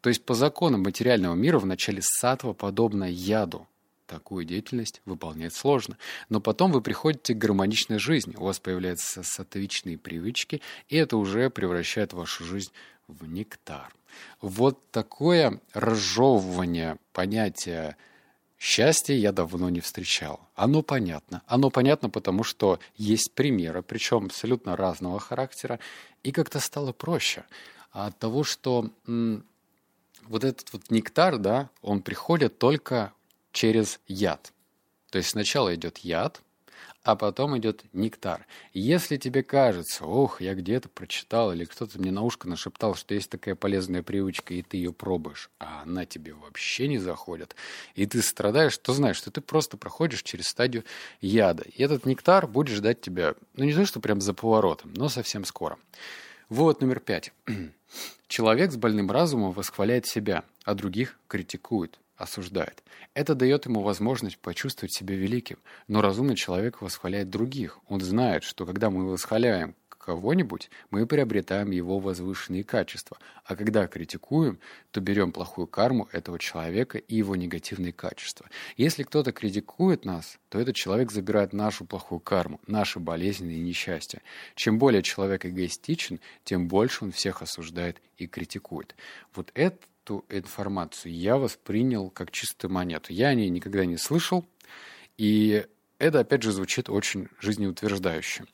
То 0.00 0.08
есть 0.08 0.24
по 0.24 0.34
законам 0.34 0.82
материального 0.82 1.34
мира 1.34 1.58
в 1.58 1.66
начале 1.66 2.00
сатва 2.02 2.52
подобно 2.52 3.04
яду, 3.04 3.66
такую 4.06 4.44
деятельность 4.44 5.00
выполнять 5.04 5.54
сложно. 5.54 5.96
Но 6.28 6.40
потом 6.40 6.72
вы 6.72 6.80
приходите 6.80 7.34
к 7.34 7.38
гармоничной 7.38 7.98
жизни, 7.98 8.34
у 8.36 8.44
вас 8.44 8.58
появляются 8.58 9.22
сатвичные 9.22 9.98
привычки, 9.98 10.60
и 10.88 10.96
это 10.96 11.16
уже 11.16 11.48
превращает 11.50 12.12
вашу 12.12 12.44
жизнь 12.44 12.72
в 13.06 13.26
нектар. 13.26 13.94
Вот 14.40 14.90
такое 14.90 15.60
разжевывание 15.72 16.96
понятия 17.12 17.96
счастья 18.60 19.14
я 19.14 19.32
давно 19.32 19.70
не 19.70 19.80
встречал. 19.80 20.38
Оно 20.54 20.82
понятно. 20.82 21.42
Оно 21.46 21.70
понятно, 21.70 22.10
потому 22.10 22.44
что 22.44 22.78
есть 22.96 23.32
примеры, 23.32 23.82
причем 23.82 24.26
абсолютно 24.26 24.76
разного 24.76 25.18
характера, 25.18 25.80
и 26.22 26.30
как-то 26.30 26.60
стало 26.60 26.92
проще. 26.92 27.44
От 27.90 28.16
того, 28.18 28.44
что 28.44 28.90
м, 29.08 29.44
вот 30.28 30.44
этот 30.44 30.72
вот 30.72 30.90
нектар, 30.90 31.38
да, 31.38 31.70
он 31.82 32.02
приходит 32.02 32.58
только 32.58 33.12
через 33.50 33.98
яд. 34.06 34.52
То 35.10 35.18
есть 35.18 35.30
сначала 35.30 35.74
идет 35.74 35.98
яд, 35.98 36.42
а 37.02 37.16
потом 37.16 37.56
идет 37.56 37.84
нектар. 37.92 38.46
Если 38.72 39.16
тебе 39.16 39.42
кажется, 39.42 40.04
ох, 40.04 40.40
я 40.40 40.54
где-то 40.54 40.88
прочитал, 40.88 41.52
или 41.52 41.64
кто-то 41.64 41.98
мне 41.98 42.10
на 42.10 42.22
ушко 42.22 42.48
нашептал, 42.48 42.94
что 42.94 43.14
есть 43.14 43.30
такая 43.30 43.54
полезная 43.54 44.02
привычка, 44.02 44.54
и 44.54 44.62
ты 44.62 44.76
ее 44.76 44.92
пробуешь, 44.92 45.50
а 45.58 45.82
она 45.82 46.04
тебе 46.04 46.34
вообще 46.34 46.88
не 46.88 46.98
заходит, 46.98 47.56
и 47.94 48.06
ты 48.06 48.20
страдаешь, 48.22 48.76
то 48.78 48.92
знаешь, 48.92 49.16
что 49.16 49.30
ты 49.30 49.40
просто 49.40 49.76
проходишь 49.76 50.22
через 50.22 50.48
стадию 50.48 50.84
яда. 51.20 51.62
И 51.62 51.82
этот 51.82 52.04
нектар 52.04 52.46
будет 52.46 52.76
ждать 52.76 53.00
тебя, 53.00 53.34
ну 53.54 53.64
не 53.64 53.72
то, 53.72 53.86
что 53.86 54.00
прям 54.00 54.20
за 54.20 54.34
поворотом, 54.34 54.92
но 54.94 55.08
совсем 55.08 55.44
скоро. 55.44 55.78
Вот 56.48 56.80
номер 56.80 57.00
пять. 57.00 57.32
Человек 58.28 58.72
с 58.72 58.76
больным 58.76 59.10
разумом 59.10 59.52
восхваляет 59.52 60.06
себя, 60.06 60.44
а 60.64 60.74
других 60.74 61.18
критикует 61.28 61.98
осуждает. 62.20 62.82
Это 63.14 63.34
дает 63.34 63.66
ему 63.66 63.80
возможность 63.82 64.38
почувствовать 64.38 64.92
себя 64.92 65.16
великим. 65.16 65.58
Но 65.88 66.02
разумный 66.02 66.36
человек 66.36 66.82
восхваляет 66.82 67.30
других. 67.30 67.78
Он 67.88 68.00
знает, 68.00 68.44
что 68.44 68.66
когда 68.66 68.90
мы 68.90 69.10
восхваляем 69.10 69.74
кого-нибудь, 70.00 70.70
мы 70.90 71.06
приобретаем 71.06 71.70
его 71.70 71.98
возвышенные 71.98 72.64
качества. 72.64 73.18
А 73.44 73.54
когда 73.54 73.86
критикуем, 73.86 74.58
то 74.90 75.00
берем 75.00 75.30
плохую 75.30 75.66
карму 75.66 76.08
этого 76.10 76.38
человека 76.38 76.98
и 76.98 77.16
его 77.16 77.36
негативные 77.36 77.92
качества. 77.92 78.46
Если 78.76 79.02
кто-то 79.02 79.32
критикует 79.32 80.04
нас, 80.04 80.38
то 80.48 80.58
этот 80.58 80.74
человек 80.74 81.12
забирает 81.12 81.52
нашу 81.52 81.84
плохую 81.84 82.18
карму, 82.18 82.60
наши 82.66 82.98
болезни 82.98 83.54
и 83.54 83.60
несчастья. 83.60 84.22
Чем 84.54 84.78
более 84.78 85.02
человек 85.02 85.44
эгоистичен, 85.44 86.18
тем 86.44 86.66
больше 86.66 87.04
он 87.04 87.12
всех 87.12 87.42
осуждает 87.42 88.00
и 88.16 88.26
критикует. 88.26 88.96
Вот 89.34 89.50
это 89.54 89.78
эту 90.10 90.24
информацию 90.28 91.14
я 91.14 91.36
воспринял 91.36 92.10
как 92.10 92.30
чистую 92.30 92.72
монету. 92.72 93.12
Я 93.12 93.28
о 93.28 93.34
ней 93.34 93.48
никогда 93.48 93.84
не 93.84 93.96
слышал, 93.96 94.44
и 95.16 95.66
это, 95.98 96.20
опять 96.20 96.42
же, 96.42 96.52
звучит 96.52 96.88
очень 96.88 97.28
жизнеутверждающе. 97.40 98.44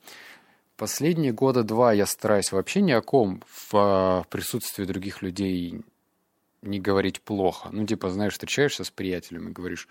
Последние 0.75 1.31
года 1.31 1.63
два 1.63 1.93
я 1.93 2.05
стараюсь 2.05 2.51
вообще 2.51 2.81
ни 2.81 2.91
о 2.91 3.01
ком 3.01 3.41
в 3.47 3.69
а, 3.73 4.23
присутствии 4.29 4.85
других 4.85 5.23
людей 5.23 5.81
не 6.61 6.79
говорить 6.79 7.21
плохо. 7.21 7.69
Ну, 7.71 7.85
типа, 7.85 8.11
знаешь, 8.11 8.33
встречаешься 8.33 8.83
с 8.83 8.91
приятелем 8.91 9.49
и 9.49 9.51
говоришь, 9.51 9.87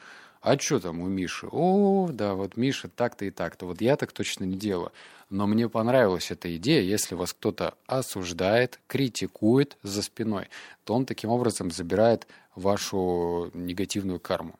а 0.47 0.57
что 0.61 0.79
там 0.79 1.01
у 1.01 1.09
Миши? 1.09 1.49
О, 1.51 2.09
да, 2.13 2.35
вот 2.35 2.57
Миша 2.57 2.87
так-то 2.87 3.25
и 3.25 3.33
так-то. 3.33 3.67
Вот 3.67 3.81
я 3.81 3.97
так 3.97 4.13
точно 4.13 4.45
не 4.45 4.57
делаю. 4.57 4.93
Но 5.29 5.49
мне 5.49 5.69
понравилась 5.69 6.31
эта 6.31 6.55
идея, 6.55 6.83
если 6.83 7.17
вас 7.17 7.33
кто-то 7.33 7.75
осуждает, 7.87 8.79
критикует 8.87 9.77
за 9.83 10.03
спиной, 10.03 10.47
то 10.85 10.95
он 10.95 11.05
таким 11.05 11.31
образом 11.31 11.73
забирает 11.73 12.29
вашу 12.55 13.51
негативную 13.55 14.21
карму. 14.21 14.57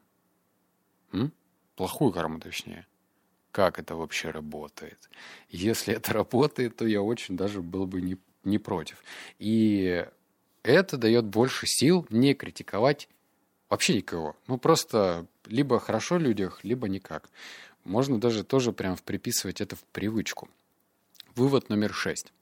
М? 1.13 1.31
Плохую 1.77 2.11
карму, 2.11 2.41
точнее. 2.41 2.85
Как 3.53 3.79
это 3.79 3.95
вообще 3.95 4.31
работает? 4.31 5.09
Если 5.51 5.95
это 5.95 6.13
работает, 6.13 6.75
то 6.75 6.85
я 6.85 7.01
очень 7.01 7.37
даже 7.37 7.63
был 7.63 7.87
бы 7.87 8.01
не, 8.01 8.17
не 8.43 8.59
против. 8.59 9.05
И 9.39 10.05
это 10.65 10.97
дает 10.97 11.27
больше 11.27 11.69
сил 11.69 12.09
не 12.11 12.35
критиковать 12.35 13.09
вообще 13.69 13.97
никого. 13.97 14.37
Ну, 14.47 14.59
просто 14.59 15.27
либо 15.47 15.81
хорошо 15.81 16.19
людях, 16.19 16.61
либо 16.63 16.89
никак. 16.89 17.29
Можно 17.85 18.21
даже 18.21 18.45
тоже 18.45 18.73
прям 18.73 18.97
приписывать 18.97 19.61
это 19.61 19.77
в 19.77 19.85
привычку. 19.85 20.49
Вывод 21.35 21.69
номер 21.69 21.93
шесть. 21.93 22.33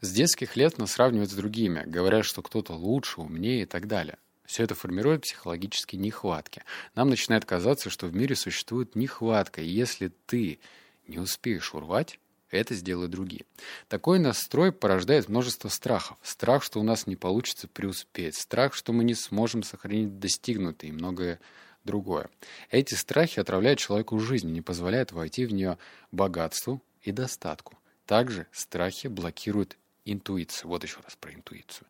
С 0.00 0.12
детских 0.12 0.56
лет 0.56 0.78
нас 0.78 0.92
сравнивают 0.92 1.30
с 1.30 1.34
другими, 1.34 1.82
говорят, 1.86 2.24
что 2.24 2.40
кто-то 2.40 2.74
лучше, 2.74 3.20
умнее 3.20 3.62
и 3.62 3.66
так 3.66 3.88
далее. 3.88 4.16
Все 4.44 4.62
это 4.62 4.74
формирует 4.74 5.22
психологические 5.22 6.00
нехватки. 6.00 6.62
Нам 6.94 7.10
начинает 7.10 7.44
казаться, 7.44 7.90
что 7.90 8.06
в 8.06 8.14
мире 8.14 8.36
существует 8.36 8.94
нехватка, 8.94 9.62
и 9.62 9.68
если 9.68 10.12
ты 10.26 10.60
не 11.06 11.18
успеешь 11.18 11.74
урвать, 11.74 12.20
это 12.50 12.74
сделают 12.74 13.10
другие. 13.10 13.44
Такой 13.88 14.18
настрой 14.18 14.70
порождает 14.70 15.28
множество 15.28 15.68
страхов. 15.68 16.16
Страх, 16.22 16.62
что 16.62 16.78
у 16.78 16.82
нас 16.82 17.06
не 17.06 17.16
получится 17.16 17.68
преуспеть, 17.68 18.36
страх, 18.36 18.74
что 18.74 18.92
мы 18.92 19.04
не 19.04 19.14
сможем 19.14 19.62
сохранить 19.62 20.18
достигнутое 20.18 20.90
и 20.90 20.94
многое 20.94 21.40
другое. 21.84 22.28
Эти 22.70 22.94
страхи 22.94 23.40
отравляют 23.40 23.78
человеку 23.78 24.18
жизнь, 24.18 24.50
не 24.50 24.60
позволяют 24.60 25.12
войти 25.12 25.46
в 25.46 25.52
нее 25.52 25.78
богатству 26.12 26.82
и 27.02 27.12
достатку. 27.12 27.78
Также 28.06 28.46
страхи 28.52 29.06
блокируют 29.06 29.76
интуицию. 30.04 30.68
Вот 30.68 30.82
еще 30.84 30.98
раз 31.02 31.16
про 31.16 31.32
интуицию. 31.32 31.86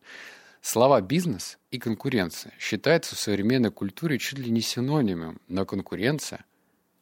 Слова 0.61 0.99
«бизнес» 1.01 1.59
и 1.69 1.77
«конкуренция» 1.77 2.53
считаются 2.59 3.15
в 3.15 3.19
современной 3.19 3.71
культуре 3.71 4.17
чуть 4.17 4.39
ли 4.39 4.49
не 4.49 4.61
синонимом, 4.61 5.39
но 5.47 5.65
конкуренция, 5.65 6.43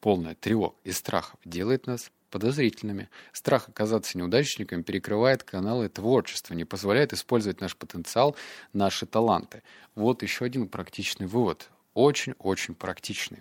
полная 0.02 0.36
тревог 0.36 0.76
и 0.84 0.92
страхов, 0.92 1.40
делает 1.46 1.88
нас 1.88 2.12
подозрительными. 2.30 3.10
Страх 3.32 3.70
оказаться 3.70 4.18
неудачником 4.18 4.84
перекрывает 4.84 5.44
каналы 5.44 5.88
творчества, 5.88 6.56
не 6.56 6.66
позволяет 6.66 7.14
использовать 7.14 7.62
наш 7.62 7.78
потенциал, 7.78 8.36
наши 8.74 9.06
таланты. 9.06 9.62
Вот 9.94 10.24
еще 10.24 10.44
один 10.44 10.68
практичный 10.68 11.28
вывод. 11.28 11.70
Очень-очень 11.94 12.76
практичный. 12.76 13.40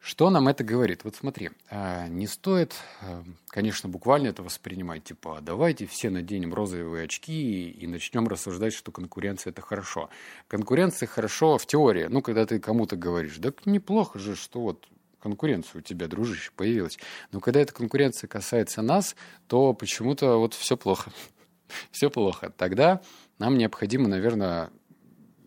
Что 0.00 0.30
нам 0.30 0.48
это 0.48 0.64
говорит? 0.64 1.04
Вот 1.04 1.14
смотри, 1.14 1.50
а, 1.68 2.08
не 2.08 2.26
стоит, 2.26 2.74
а, 3.02 3.22
конечно, 3.48 3.86
буквально 3.86 4.28
это 4.28 4.42
воспринимать, 4.42 5.04
типа, 5.04 5.38
«А 5.38 5.40
давайте 5.42 5.86
все 5.86 6.08
наденем 6.08 6.54
розовые 6.54 7.04
очки 7.04 7.68
и 7.68 7.86
начнем 7.86 8.26
рассуждать, 8.26 8.72
что 8.72 8.92
конкуренция– 8.92 9.50
это 9.52 9.60
хорошо. 9.60 10.08
Конкуренция 10.48 11.06
хорошо 11.06 11.58
в 11.58 11.66
теории, 11.66 12.06
ну, 12.06 12.22
когда 12.22 12.46
ты 12.46 12.58
кому-то 12.58 12.96
говоришь, 12.96 13.36
да 13.36 13.52
неплохо 13.66 14.18
же, 14.18 14.36
что 14.36 14.60
вот 14.60 14.88
конкуренция 15.20 15.80
у 15.80 15.82
тебя, 15.82 16.08
дружище, 16.08 16.50
появилась. 16.56 16.98
Но 17.30 17.40
когда 17.40 17.60
эта 17.60 17.74
конкуренция 17.74 18.26
касается 18.26 18.80
нас, 18.80 19.14
то 19.48 19.74
почему-то 19.74 20.38
вот 20.38 20.54
все 20.54 20.78
плохо. 20.78 21.12
все 21.90 22.08
плохо. 22.10 22.50
Тогда 22.56 23.02
нам 23.38 23.58
необходимо, 23.58 24.08
наверное, 24.08 24.70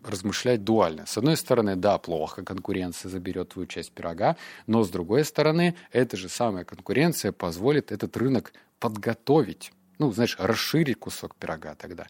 размышлять 0.04 0.64
дуально. 0.64 1.06
С 1.06 1.16
одной 1.18 1.36
стороны, 1.36 1.76
да, 1.76 1.98
плохо, 1.98 2.44
конкуренция 2.44 3.08
заберет 3.08 3.50
твою 3.50 3.66
часть 3.66 3.92
пирога, 3.92 4.36
но 4.66 4.84
с 4.84 4.90
другой 4.90 5.24
стороны, 5.24 5.74
эта 5.92 6.16
же 6.16 6.28
самая 6.28 6.64
конкуренция 6.64 7.32
позволит 7.32 7.92
этот 7.92 8.16
рынок 8.16 8.52
подготовить, 8.78 9.72
ну, 9.98 10.12
знаешь, 10.12 10.36
расширить 10.38 10.98
кусок 10.98 11.34
пирога 11.36 11.74
тогда. 11.74 12.06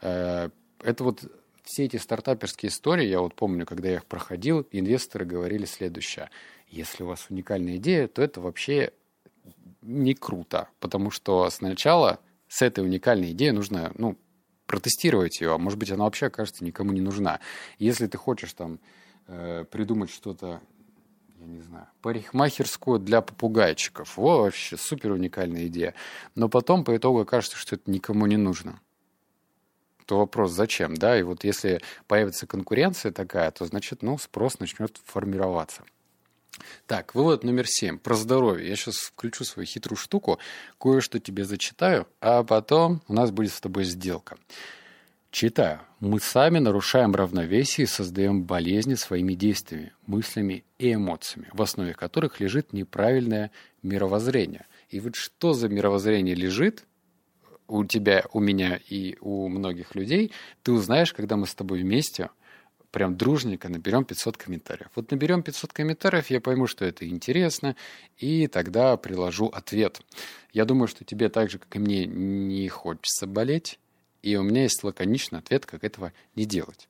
Э, 0.00 0.50
это 0.82 1.04
вот 1.04 1.22
все 1.64 1.84
эти 1.84 1.96
стартаперские 1.96 2.70
истории, 2.70 3.06
я 3.06 3.20
вот 3.20 3.34
помню, 3.34 3.66
когда 3.66 3.88
я 3.88 3.96
их 3.96 4.06
проходил, 4.06 4.66
инвесторы 4.72 5.24
говорили 5.24 5.64
следующее. 5.66 6.30
Если 6.68 7.02
у 7.02 7.06
вас 7.06 7.26
уникальная 7.28 7.76
идея, 7.76 8.08
то 8.08 8.22
это 8.22 8.40
вообще 8.40 8.92
не 9.82 10.14
круто, 10.14 10.68
потому 10.80 11.10
что 11.10 11.48
сначала 11.50 12.20
с 12.48 12.62
этой 12.62 12.84
уникальной 12.84 13.32
идеей 13.32 13.52
нужно, 13.52 13.92
ну, 13.96 14.16
протестировать 14.68 15.40
ее, 15.40 15.54
а 15.54 15.58
может 15.58 15.78
быть, 15.78 15.90
она 15.90 16.04
вообще 16.04 16.26
окажется 16.26 16.64
никому 16.64 16.92
не 16.92 17.00
нужна. 17.00 17.40
Если 17.78 18.06
ты 18.06 18.16
хочешь 18.16 18.52
там 18.52 18.78
э, 19.26 19.64
придумать 19.68 20.10
что-то, 20.10 20.60
я 21.40 21.46
не 21.46 21.62
знаю, 21.62 21.88
парикмахерскую 22.02 23.00
для 23.00 23.22
попугайчиков, 23.22 24.16
о, 24.18 24.42
вообще 24.42 24.76
супер 24.76 25.12
уникальная 25.12 25.66
идея, 25.66 25.94
но 26.36 26.48
потом 26.48 26.84
по 26.84 26.96
итогу 26.96 27.20
окажется, 27.20 27.56
что 27.56 27.74
это 27.74 27.90
никому 27.90 28.26
не 28.26 28.36
нужно 28.36 28.80
то 30.08 30.16
вопрос 30.16 30.52
зачем, 30.52 30.94
да, 30.94 31.18
и 31.18 31.22
вот 31.22 31.44
если 31.44 31.82
появится 32.06 32.46
конкуренция 32.46 33.12
такая, 33.12 33.50
то 33.50 33.66
значит, 33.66 34.02
ну, 34.02 34.16
спрос 34.16 34.58
начнет 34.58 34.98
формироваться. 35.04 35.82
Так, 36.86 37.14
вывод 37.14 37.44
номер 37.44 37.66
семь. 37.66 37.98
Про 37.98 38.14
здоровье. 38.14 38.68
Я 38.68 38.76
сейчас 38.76 38.96
включу 38.96 39.44
свою 39.44 39.66
хитрую 39.66 39.96
штуку, 39.96 40.38
кое-что 40.78 41.18
тебе 41.18 41.44
зачитаю, 41.44 42.06
а 42.20 42.42
потом 42.44 43.02
у 43.08 43.14
нас 43.14 43.30
будет 43.30 43.52
с 43.52 43.60
тобой 43.60 43.84
сделка. 43.84 44.36
Читаю. 45.30 45.80
Мы 46.00 46.20
сами 46.20 46.58
нарушаем 46.58 47.14
равновесие 47.14 47.84
и 47.84 47.88
создаем 47.88 48.44
болезни 48.44 48.94
своими 48.94 49.34
действиями, 49.34 49.92
мыслями 50.06 50.64
и 50.78 50.94
эмоциями, 50.94 51.48
в 51.52 51.60
основе 51.60 51.92
которых 51.92 52.40
лежит 52.40 52.72
неправильное 52.72 53.50
мировоззрение. 53.82 54.66
И 54.88 55.00
вот 55.00 55.16
что 55.16 55.52
за 55.52 55.68
мировоззрение 55.68 56.34
лежит 56.34 56.84
у 57.66 57.84
тебя, 57.84 58.24
у 58.32 58.40
меня 58.40 58.80
и 58.88 59.16
у 59.20 59.48
многих 59.48 59.94
людей, 59.94 60.32
ты 60.62 60.72
узнаешь, 60.72 61.12
когда 61.12 61.36
мы 61.36 61.46
с 61.46 61.54
тобой 61.54 61.82
вместе 61.82 62.30
прям 62.90 63.16
дружненько 63.16 63.68
наберем 63.68 64.04
500 64.04 64.36
комментариев. 64.36 64.90
Вот 64.94 65.10
наберем 65.10 65.42
500 65.42 65.72
комментариев, 65.72 66.30
я 66.30 66.40
пойму, 66.40 66.66
что 66.66 66.84
это 66.84 67.06
интересно, 67.08 67.76
и 68.16 68.46
тогда 68.46 68.96
приложу 68.96 69.46
ответ. 69.46 70.00
Я 70.52 70.64
думаю, 70.64 70.88
что 70.88 71.04
тебе 71.04 71.28
так 71.28 71.50
же, 71.50 71.58
как 71.58 71.74
и 71.76 71.78
мне, 71.78 72.06
не 72.06 72.68
хочется 72.68 73.26
болеть, 73.26 73.78
и 74.22 74.36
у 74.36 74.42
меня 74.42 74.62
есть 74.62 74.82
лаконичный 74.82 75.38
ответ, 75.38 75.66
как 75.66 75.84
этого 75.84 76.12
не 76.34 76.44
делать. 76.44 76.88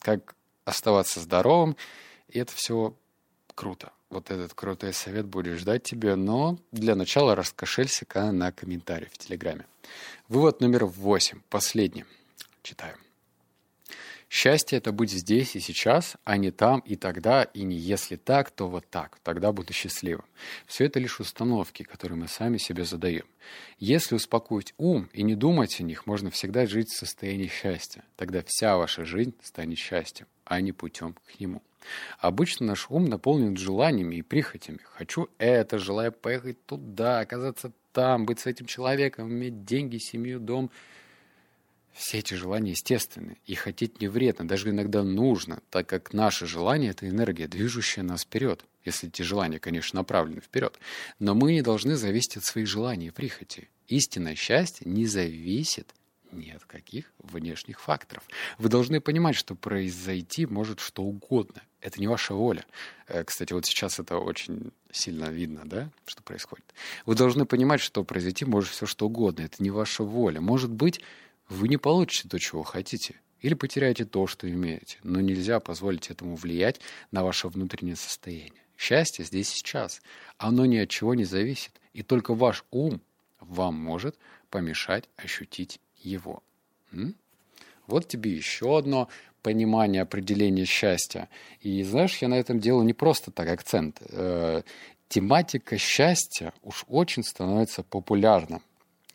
Как 0.00 0.34
оставаться 0.64 1.20
здоровым, 1.20 1.76
и 2.28 2.38
это 2.38 2.52
все 2.52 2.94
круто. 3.54 3.92
Вот 4.10 4.30
этот 4.30 4.54
крутой 4.54 4.92
совет 4.92 5.26
будет 5.26 5.58
ждать 5.58 5.82
тебя, 5.82 6.16
но 6.16 6.58
для 6.70 6.94
начала 6.94 7.34
раскошелься-ка 7.34 8.30
на 8.32 8.52
комментарии 8.52 9.08
в 9.12 9.18
Телеграме. 9.18 9.66
Вывод 10.28 10.60
номер 10.60 10.86
восемь, 10.86 11.40
последний. 11.50 12.04
Читаю. 12.62 12.96
Счастье— 14.28 14.78
это 14.78 14.90
быть 14.90 15.12
здесь 15.12 15.54
и 15.54 15.60
сейчас, 15.60 16.16
а 16.24 16.36
не 16.36 16.50
там 16.50 16.80
и 16.80 16.96
тогда, 16.96 17.44
и 17.44 17.62
не 17.62 17.76
если 17.76 18.16
так, 18.16 18.50
то 18.50 18.68
вот 18.68 18.84
так. 18.90 19.18
Тогда 19.22 19.52
буду 19.52 19.72
счастливым. 19.72 20.24
Все 20.66 20.86
это 20.86 20.98
лишь 20.98 21.20
установки, 21.20 21.84
которые 21.84 22.18
мы 22.18 22.26
сами 22.26 22.58
себе 22.58 22.84
задаем. 22.84 23.24
Если 23.78 24.16
успокоить 24.16 24.74
ум 24.78 25.08
и 25.12 25.22
не 25.22 25.36
думать 25.36 25.78
о 25.80 25.84
них, 25.84 26.06
можно 26.06 26.30
всегда 26.30 26.66
жить 26.66 26.90
в 26.90 26.96
состоянии 26.96 27.46
счастья. 27.46 28.02
Тогда 28.16 28.42
вся 28.44 28.76
ваша 28.76 29.04
жизнь 29.04 29.34
станет 29.42 29.78
счастьем, 29.78 30.26
а 30.44 30.60
не 30.60 30.72
путем 30.72 31.14
к 31.14 31.38
нему. 31.38 31.62
Обычно 32.18 32.66
наш 32.66 32.90
ум 32.90 33.04
наполнен 33.04 33.56
желаниями 33.56 34.16
и 34.16 34.22
прихотями. 34.22 34.80
Хочу 34.82 35.28
это, 35.38 35.78
желаю 35.78 36.10
поехать 36.10 36.66
туда, 36.66 37.20
оказаться 37.20 37.70
там, 37.92 38.26
быть 38.26 38.40
с 38.40 38.46
этим 38.46 38.66
человеком, 38.66 39.28
иметь 39.28 39.64
деньги, 39.64 39.98
семью, 39.98 40.40
дом— 40.40 40.72
все 41.96 42.18
эти 42.18 42.34
желания 42.34 42.72
естественны, 42.72 43.38
и 43.46 43.54
хотеть 43.54 44.00
не 44.00 44.08
вредно, 44.08 44.46
даже 44.46 44.68
иногда 44.68 45.02
нужно, 45.02 45.60
так 45.70 45.88
как 45.88 46.12
наше 46.12 46.46
желание— 46.46 46.90
это 46.92 47.08
энергия, 47.08 47.48
движущая 47.48 48.04
нас 48.04 48.22
вперед, 48.22 48.64
если 48.84 49.08
эти 49.08 49.22
желания, 49.22 49.58
конечно, 49.58 49.98
направлены 49.98 50.40
вперед. 50.42 50.78
Но 51.18 51.34
мы 51.34 51.52
не 51.52 51.62
должны 51.62 51.96
зависеть 51.96 52.36
от 52.36 52.44
своих 52.44 52.68
желаний 52.68 53.08
и 53.08 53.10
прихоти. 53.10 53.68
Истинное 53.88 54.34
счастье 54.34 54.88
не 54.88 55.06
зависит 55.06 55.94
ни 56.32 56.50
от 56.50 56.64
каких 56.64 57.12
внешних 57.18 57.80
факторов. 57.80 58.24
Вы 58.58 58.68
должны 58.68 59.00
понимать, 59.00 59.36
что 59.36 59.54
произойти 59.54 60.44
может 60.44 60.80
что 60.80 61.02
угодно. 61.02 61.62
Это 61.80 62.00
не 62.00 62.08
ваша 62.08 62.34
воля. 62.34 62.66
Э, 63.06 63.24
кстати, 63.24 63.52
вот 63.52 63.64
сейчас 63.64 63.98
это 64.00 64.18
очень 64.18 64.72
сильно 64.90 65.26
видно, 65.26 65.62
да, 65.64 65.90
что 66.04 66.22
происходит. 66.22 66.64
Вы 67.06 67.14
должны 67.14 67.46
понимать, 67.46 67.80
что 67.80 68.04
произойти 68.04 68.44
может 68.44 68.70
все 68.70 68.86
что 68.86 69.06
угодно. 69.06 69.42
Это 69.42 69.62
не 69.62 69.70
ваша 69.70 70.02
воля. 70.02 70.40
Может 70.40 70.70
быть, 70.70 71.00
вы 71.48 71.68
не 71.68 71.76
получите 71.76 72.28
то, 72.28 72.38
чего 72.38 72.62
хотите, 72.62 73.20
или 73.40 73.54
потеряете 73.54 74.04
то, 74.04 74.26
что 74.26 74.50
имеете, 74.50 74.98
но 75.02 75.20
нельзя 75.20 75.60
позволить 75.60 76.10
этому 76.10 76.36
влиять 76.36 76.80
на 77.10 77.22
ваше 77.22 77.48
внутреннее 77.48 77.96
состояние. 77.96 78.52
Счастье 78.76 79.24
здесь 79.24 79.48
сейчас. 79.48 80.02
Оно 80.38 80.66
ни 80.66 80.76
от 80.76 80.90
чего 80.90 81.14
не 81.14 81.24
зависит, 81.24 81.72
и 81.92 82.02
только 82.02 82.34
ваш 82.34 82.64
ум 82.70 83.00
вам 83.40 83.74
может 83.74 84.16
помешать 84.50 85.08
ощутить 85.16 85.80
его. 85.96 86.42
М? 86.92 87.14
Вот 87.86 88.08
тебе 88.08 88.32
еще 88.32 88.76
одно 88.78 89.08
понимание 89.42 90.02
определения 90.02 90.64
счастья. 90.64 91.28
И 91.60 91.82
знаешь, 91.84 92.18
я 92.18 92.28
на 92.28 92.34
этом 92.34 92.58
делаю 92.58 92.84
не 92.84 92.94
просто 92.94 93.30
так 93.30 93.48
акцент. 93.48 94.02
Э, 94.08 94.62
тематика 95.08 95.78
счастья 95.78 96.52
уж 96.62 96.84
очень 96.88 97.22
становится 97.22 97.82
популярна 97.84 98.60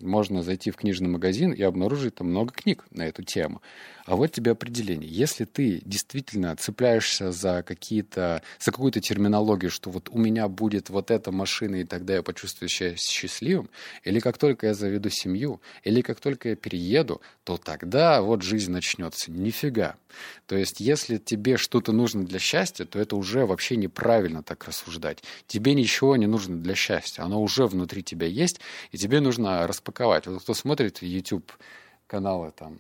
можно 0.02 0.44
зайти 0.44 0.72
в 0.72 0.76
книжный 0.76 1.10
магазин 1.10 1.52
и 1.52 1.62
обнаружить 1.62 2.16
там 2.16 2.28
много 2.28 2.52
книг 2.54 2.86
на 2.92 3.04
эту 3.04 3.24
тему. 3.24 3.62
А 4.06 4.16
вот 4.16 4.32
тебе 4.32 4.52
определение. 4.52 5.10
Если 5.10 5.46
ты 5.46 5.82
действительно 5.86 6.56
цепляешься 6.56 7.32
за 7.32 7.64
какие-то, 7.64 8.42
за 8.60 8.72
какую-то 8.72 9.00
терминологию, 9.00 9.70
что 9.70 9.90
вот 9.90 10.10
у 10.10 10.18
меня 10.18 10.48
будет 10.48 10.90
вот 10.90 11.12
эта 11.12 11.32
машина, 11.32 11.78
и 11.78 11.84
тогда 11.84 12.16
я 12.16 12.24
почувствую 12.24 12.70
себя 12.70 12.96
счастливым, 12.96 13.70
или 14.04 14.20
как 14.20 14.38
только 14.38 14.68
я 14.68 14.74
заведу 14.74 15.10
семью, 15.10 15.62
или 15.84 16.02
как 16.02 16.20
только 16.20 16.50
я 16.50 16.56
перееду, 16.56 17.22
то 17.44 17.58
тогда 17.58 18.22
вот 18.22 18.42
жизнь 18.42 18.72
начнется. 18.72 19.32
Нифига. 19.32 19.96
То 20.46 20.58
есть, 20.58 20.80
если 20.80 21.18
тебе 21.18 21.58
что-то 21.58 21.92
нужно 21.92 22.26
для 22.26 22.40
счастья, 22.40 22.86
то 22.86 23.00
это 23.00 23.16
уже 23.16 23.46
вообще 23.46 23.78
неправильно 23.78 24.44
так 24.44 24.66
рассуждать. 24.66 25.24
Тебе 25.48 25.74
ничего 25.74 26.16
не 26.16 26.28
нужно 26.28 26.58
для 26.58 26.76
счастья. 26.76 27.24
Оно 27.24 27.42
уже 27.42 27.66
внутри 27.68 28.04
тебя 28.04 28.28
есть, 28.28 28.60
и 28.92 28.98
тебе 28.98 29.22
нужно 29.22 29.66
распаковать. 29.68 29.91
Вот 30.00 30.44
кто 30.44 30.54
смотрит 30.54 31.02
YouTube 31.02 31.52
каналы 32.08 32.52
там 32.52 32.80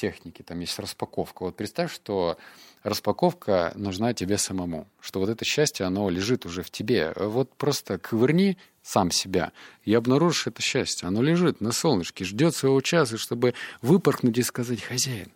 техники, 0.00 0.42
там 0.42 0.60
есть 0.60 0.78
распаковка. 0.78 1.42
Вот 1.44 1.56
представь, 1.56 1.92
что 1.92 2.38
распаковка 2.82 3.72
нужна 3.74 4.14
тебе 4.14 4.38
самому, 4.38 4.88
что 5.00 5.20
вот 5.20 5.28
это 5.28 5.44
счастье, 5.44 5.84
оно 5.84 6.08
лежит 6.08 6.46
уже 6.46 6.62
в 6.62 6.70
тебе. 6.70 7.12
Вот 7.16 7.54
просто 7.54 7.98
ковырни 7.98 8.56
сам 8.82 9.10
себя 9.10 9.52
и 9.84 9.92
обнаружишь 9.92 10.46
это 10.46 10.62
счастье. 10.62 11.06
Оно 11.06 11.22
лежит 11.22 11.60
на 11.60 11.72
солнышке, 11.72 12.24
ждет 12.24 12.54
своего 12.54 12.80
часа, 12.80 13.18
чтобы 13.18 13.54
выпорхнуть 13.82 14.38
и 14.38 14.42
сказать, 14.42 14.82
хозяин, 14.82 15.30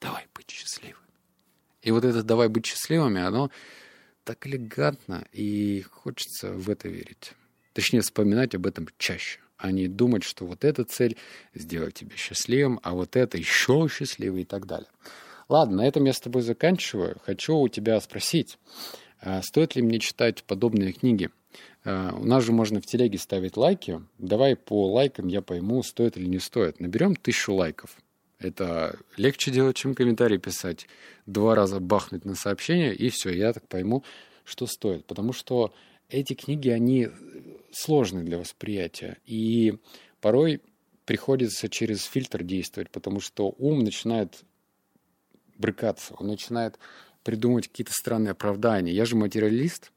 давай 0.00 0.26
быть 0.34 0.50
счастливым. 0.50 1.02
И 1.82 1.90
вот 1.90 2.04
это 2.04 2.22
«давай 2.22 2.48
быть 2.48 2.64
счастливыми», 2.64 3.20
оно 3.20 3.50
так 4.24 4.46
элегантно, 4.46 5.26
и 5.32 5.82
хочется 5.82 6.50
в 6.50 6.70
это 6.70 6.88
верить. 6.88 7.34
Точнее, 7.74 8.00
вспоминать 8.00 8.54
об 8.54 8.66
этом 8.66 8.88
чаще 8.96 9.40
а 9.64 9.70
не 9.70 9.88
думать, 9.88 10.24
что 10.24 10.44
вот 10.44 10.62
эта 10.62 10.84
цель 10.84 11.16
сделать 11.54 11.94
тебя 11.94 12.14
счастливым, 12.16 12.80
а 12.82 12.92
вот 12.92 13.16
это 13.16 13.38
еще 13.38 13.88
счастливый 13.90 14.42
и 14.42 14.44
так 14.44 14.66
далее. 14.66 14.90
Ладно, 15.48 15.78
на 15.78 15.88
этом 15.88 16.04
я 16.04 16.12
с 16.12 16.20
тобой 16.20 16.42
заканчиваю. 16.42 17.16
Хочу 17.24 17.56
у 17.56 17.68
тебя 17.68 17.98
спросить, 18.02 18.58
а 19.22 19.40
стоит 19.40 19.74
ли 19.74 19.80
мне 19.80 20.00
читать 20.00 20.44
подобные 20.44 20.92
книги? 20.92 21.30
А, 21.82 22.14
у 22.14 22.26
нас 22.26 22.44
же 22.44 22.52
можно 22.52 22.82
в 22.82 22.84
телеге 22.84 23.16
ставить 23.16 23.56
лайки. 23.56 24.02
Давай 24.18 24.54
по 24.54 24.92
лайкам 24.92 25.28
я 25.28 25.40
пойму, 25.40 25.82
стоит 25.82 26.18
или 26.18 26.26
не 26.26 26.40
стоит. 26.40 26.78
Наберем 26.78 27.16
тысячу 27.16 27.54
лайков. 27.54 27.96
Это 28.38 28.98
легче 29.16 29.50
делать, 29.50 29.76
чем 29.76 29.94
комментарий 29.94 30.36
писать. 30.36 30.88
Два 31.24 31.54
раза 31.54 31.80
бахнуть 31.80 32.26
на 32.26 32.34
сообщение, 32.34 32.94
и 32.94 33.08
все, 33.08 33.30
я 33.30 33.54
так 33.54 33.66
пойму, 33.66 34.04
что 34.44 34.66
стоит. 34.66 35.06
Потому 35.06 35.32
что 35.32 35.72
эти 36.10 36.34
книги, 36.34 36.68
они 36.68 37.08
сложны 37.76 38.22
для 38.22 38.38
восприятия. 38.38 39.18
И 39.26 39.78
порой 40.20 40.60
приходится 41.04 41.68
через 41.68 42.04
фильтр 42.04 42.42
действовать, 42.42 42.90
потому 42.90 43.20
что 43.20 43.54
ум 43.58 43.80
начинает 43.80 44.44
брыкаться, 45.58 46.14
он 46.18 46.28
начинает 46.28 46.78
придумывать 47.22 47.68
какие-то 47.68 47.92
странные 47.92 48.32
оправдания. 48.32 48.92
Я 48.92 49.04
же 49.04 49.16
материалист, 49.16 49.92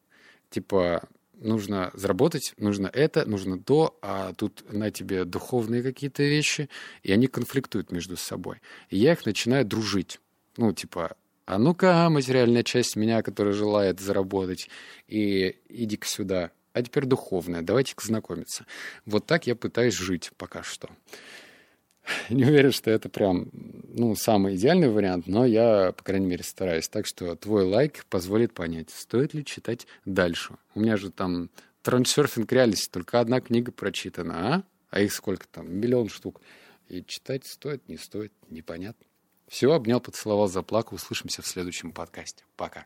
типа 0.49 1.07
нужно 1.39 1.91
заработать, 1.93 2.53
нужно 2.57 2.87
это, 2.87 3.25
нужно 3.25 3.59
то, 3.59 3.97
а 4.01 4.33
тут 4.33 4.71
на 4.71 4.91
тебе 4.91 5.23
духовные 5.25 5.83
какие-то 5.83 6.23
вещи, 6.23 6.69
и 7.03 7.11
они 7.11 7.27
конфликтуют 7.27 7.91
между 7.91 8.17
собой. 8.17 8.61
И 8.89 8.97
я 8.97 9.13
их 9.13 9.25
начинаю 9.25 9.65
дружить. 9.65 10.19
Ну, 10.57 10.73
типа, 10.73 11.15
а 11.45 11.59
ну-ка, 11.59 12.09
материальная 12.09 12.63
часть 12.63 12.95
меня, 12.95 13.21
которая 13.21 13.53
желает 13.53 13.99
заработать, 13.99 14.69
и 15.07 15.57
иди-ка 15.69 16.07
сюда 16.07 16.51
а 16.77 16.83
теперь 16.83 17.05
духовное. 17.05 17.61
Давайте-ка 17.61 18.05
знакомиться. 18.05 18.65
Вот 19.05 19.25
так 19.25 19.47
я 19.47 19.55
пытаюсь 19.55 19.95
жить 19.95 20.31
пока 20.37 20.63
что. 20.63 20.89
Не 22.29 22.45
уверен, 22.45 22.71
что 22.71 22.91
это 22.91 23.09
прям 23.09 23.49
ну, 23.53 24.15
самый 24.15 24.55
идеальный 24.55 24.89
вариант, 24.89 25.27
но 25.27 25.45
я, 25.45 25.91
по 25.91 26.03
крайней 26.03 26.27
мере, 26.27 26.43
стараюсь. 26.43 26.87
Так 26.87 27.05
что 27.05 27.35
твой 27.35 27.63
лайк 27.63 28.05
позволит 28.05 28.53
понять, 28.53 28.89
стоит 28.89 29.33
ли 29.33 29.43
читать 29.43 29.87
дальше. 30.05 30.55
У 30.75 30.79
меня 30.79 30.97
же 30.97 31.11
там 31.11 31.49
трансерфинг 31.81 32.51
реальности, 32.51 32.89
только 32.89 33.19
одна 33.19 33.41
книга 33.41 33.71
прочитана, 33.71 34.55
а? 34.55 34.63
А 34.89 35.01
их 35.01 35.13
сколько 35.13 35.47
там? 35.47 35.73
Миллион 35.73 36.09
штук. 36.09 36.41
И 36.87 37.03
читать 37.03 37.45
стоит, 37.45 37.87
не 37.89 37.97
стоит, 37.97 38.31
непонятно. 38.49 39.05
Все, 39.47 39.71
обнял, 39.71 39.99
поцеловал, 39.99 40.47
заплакал. 40.47 40.95
Услышимся 40.95 41.41
в 41.41 41.47
следующем 41.47 41.91
подкасте. 41.91 42.43
Пока. 42.55 42.85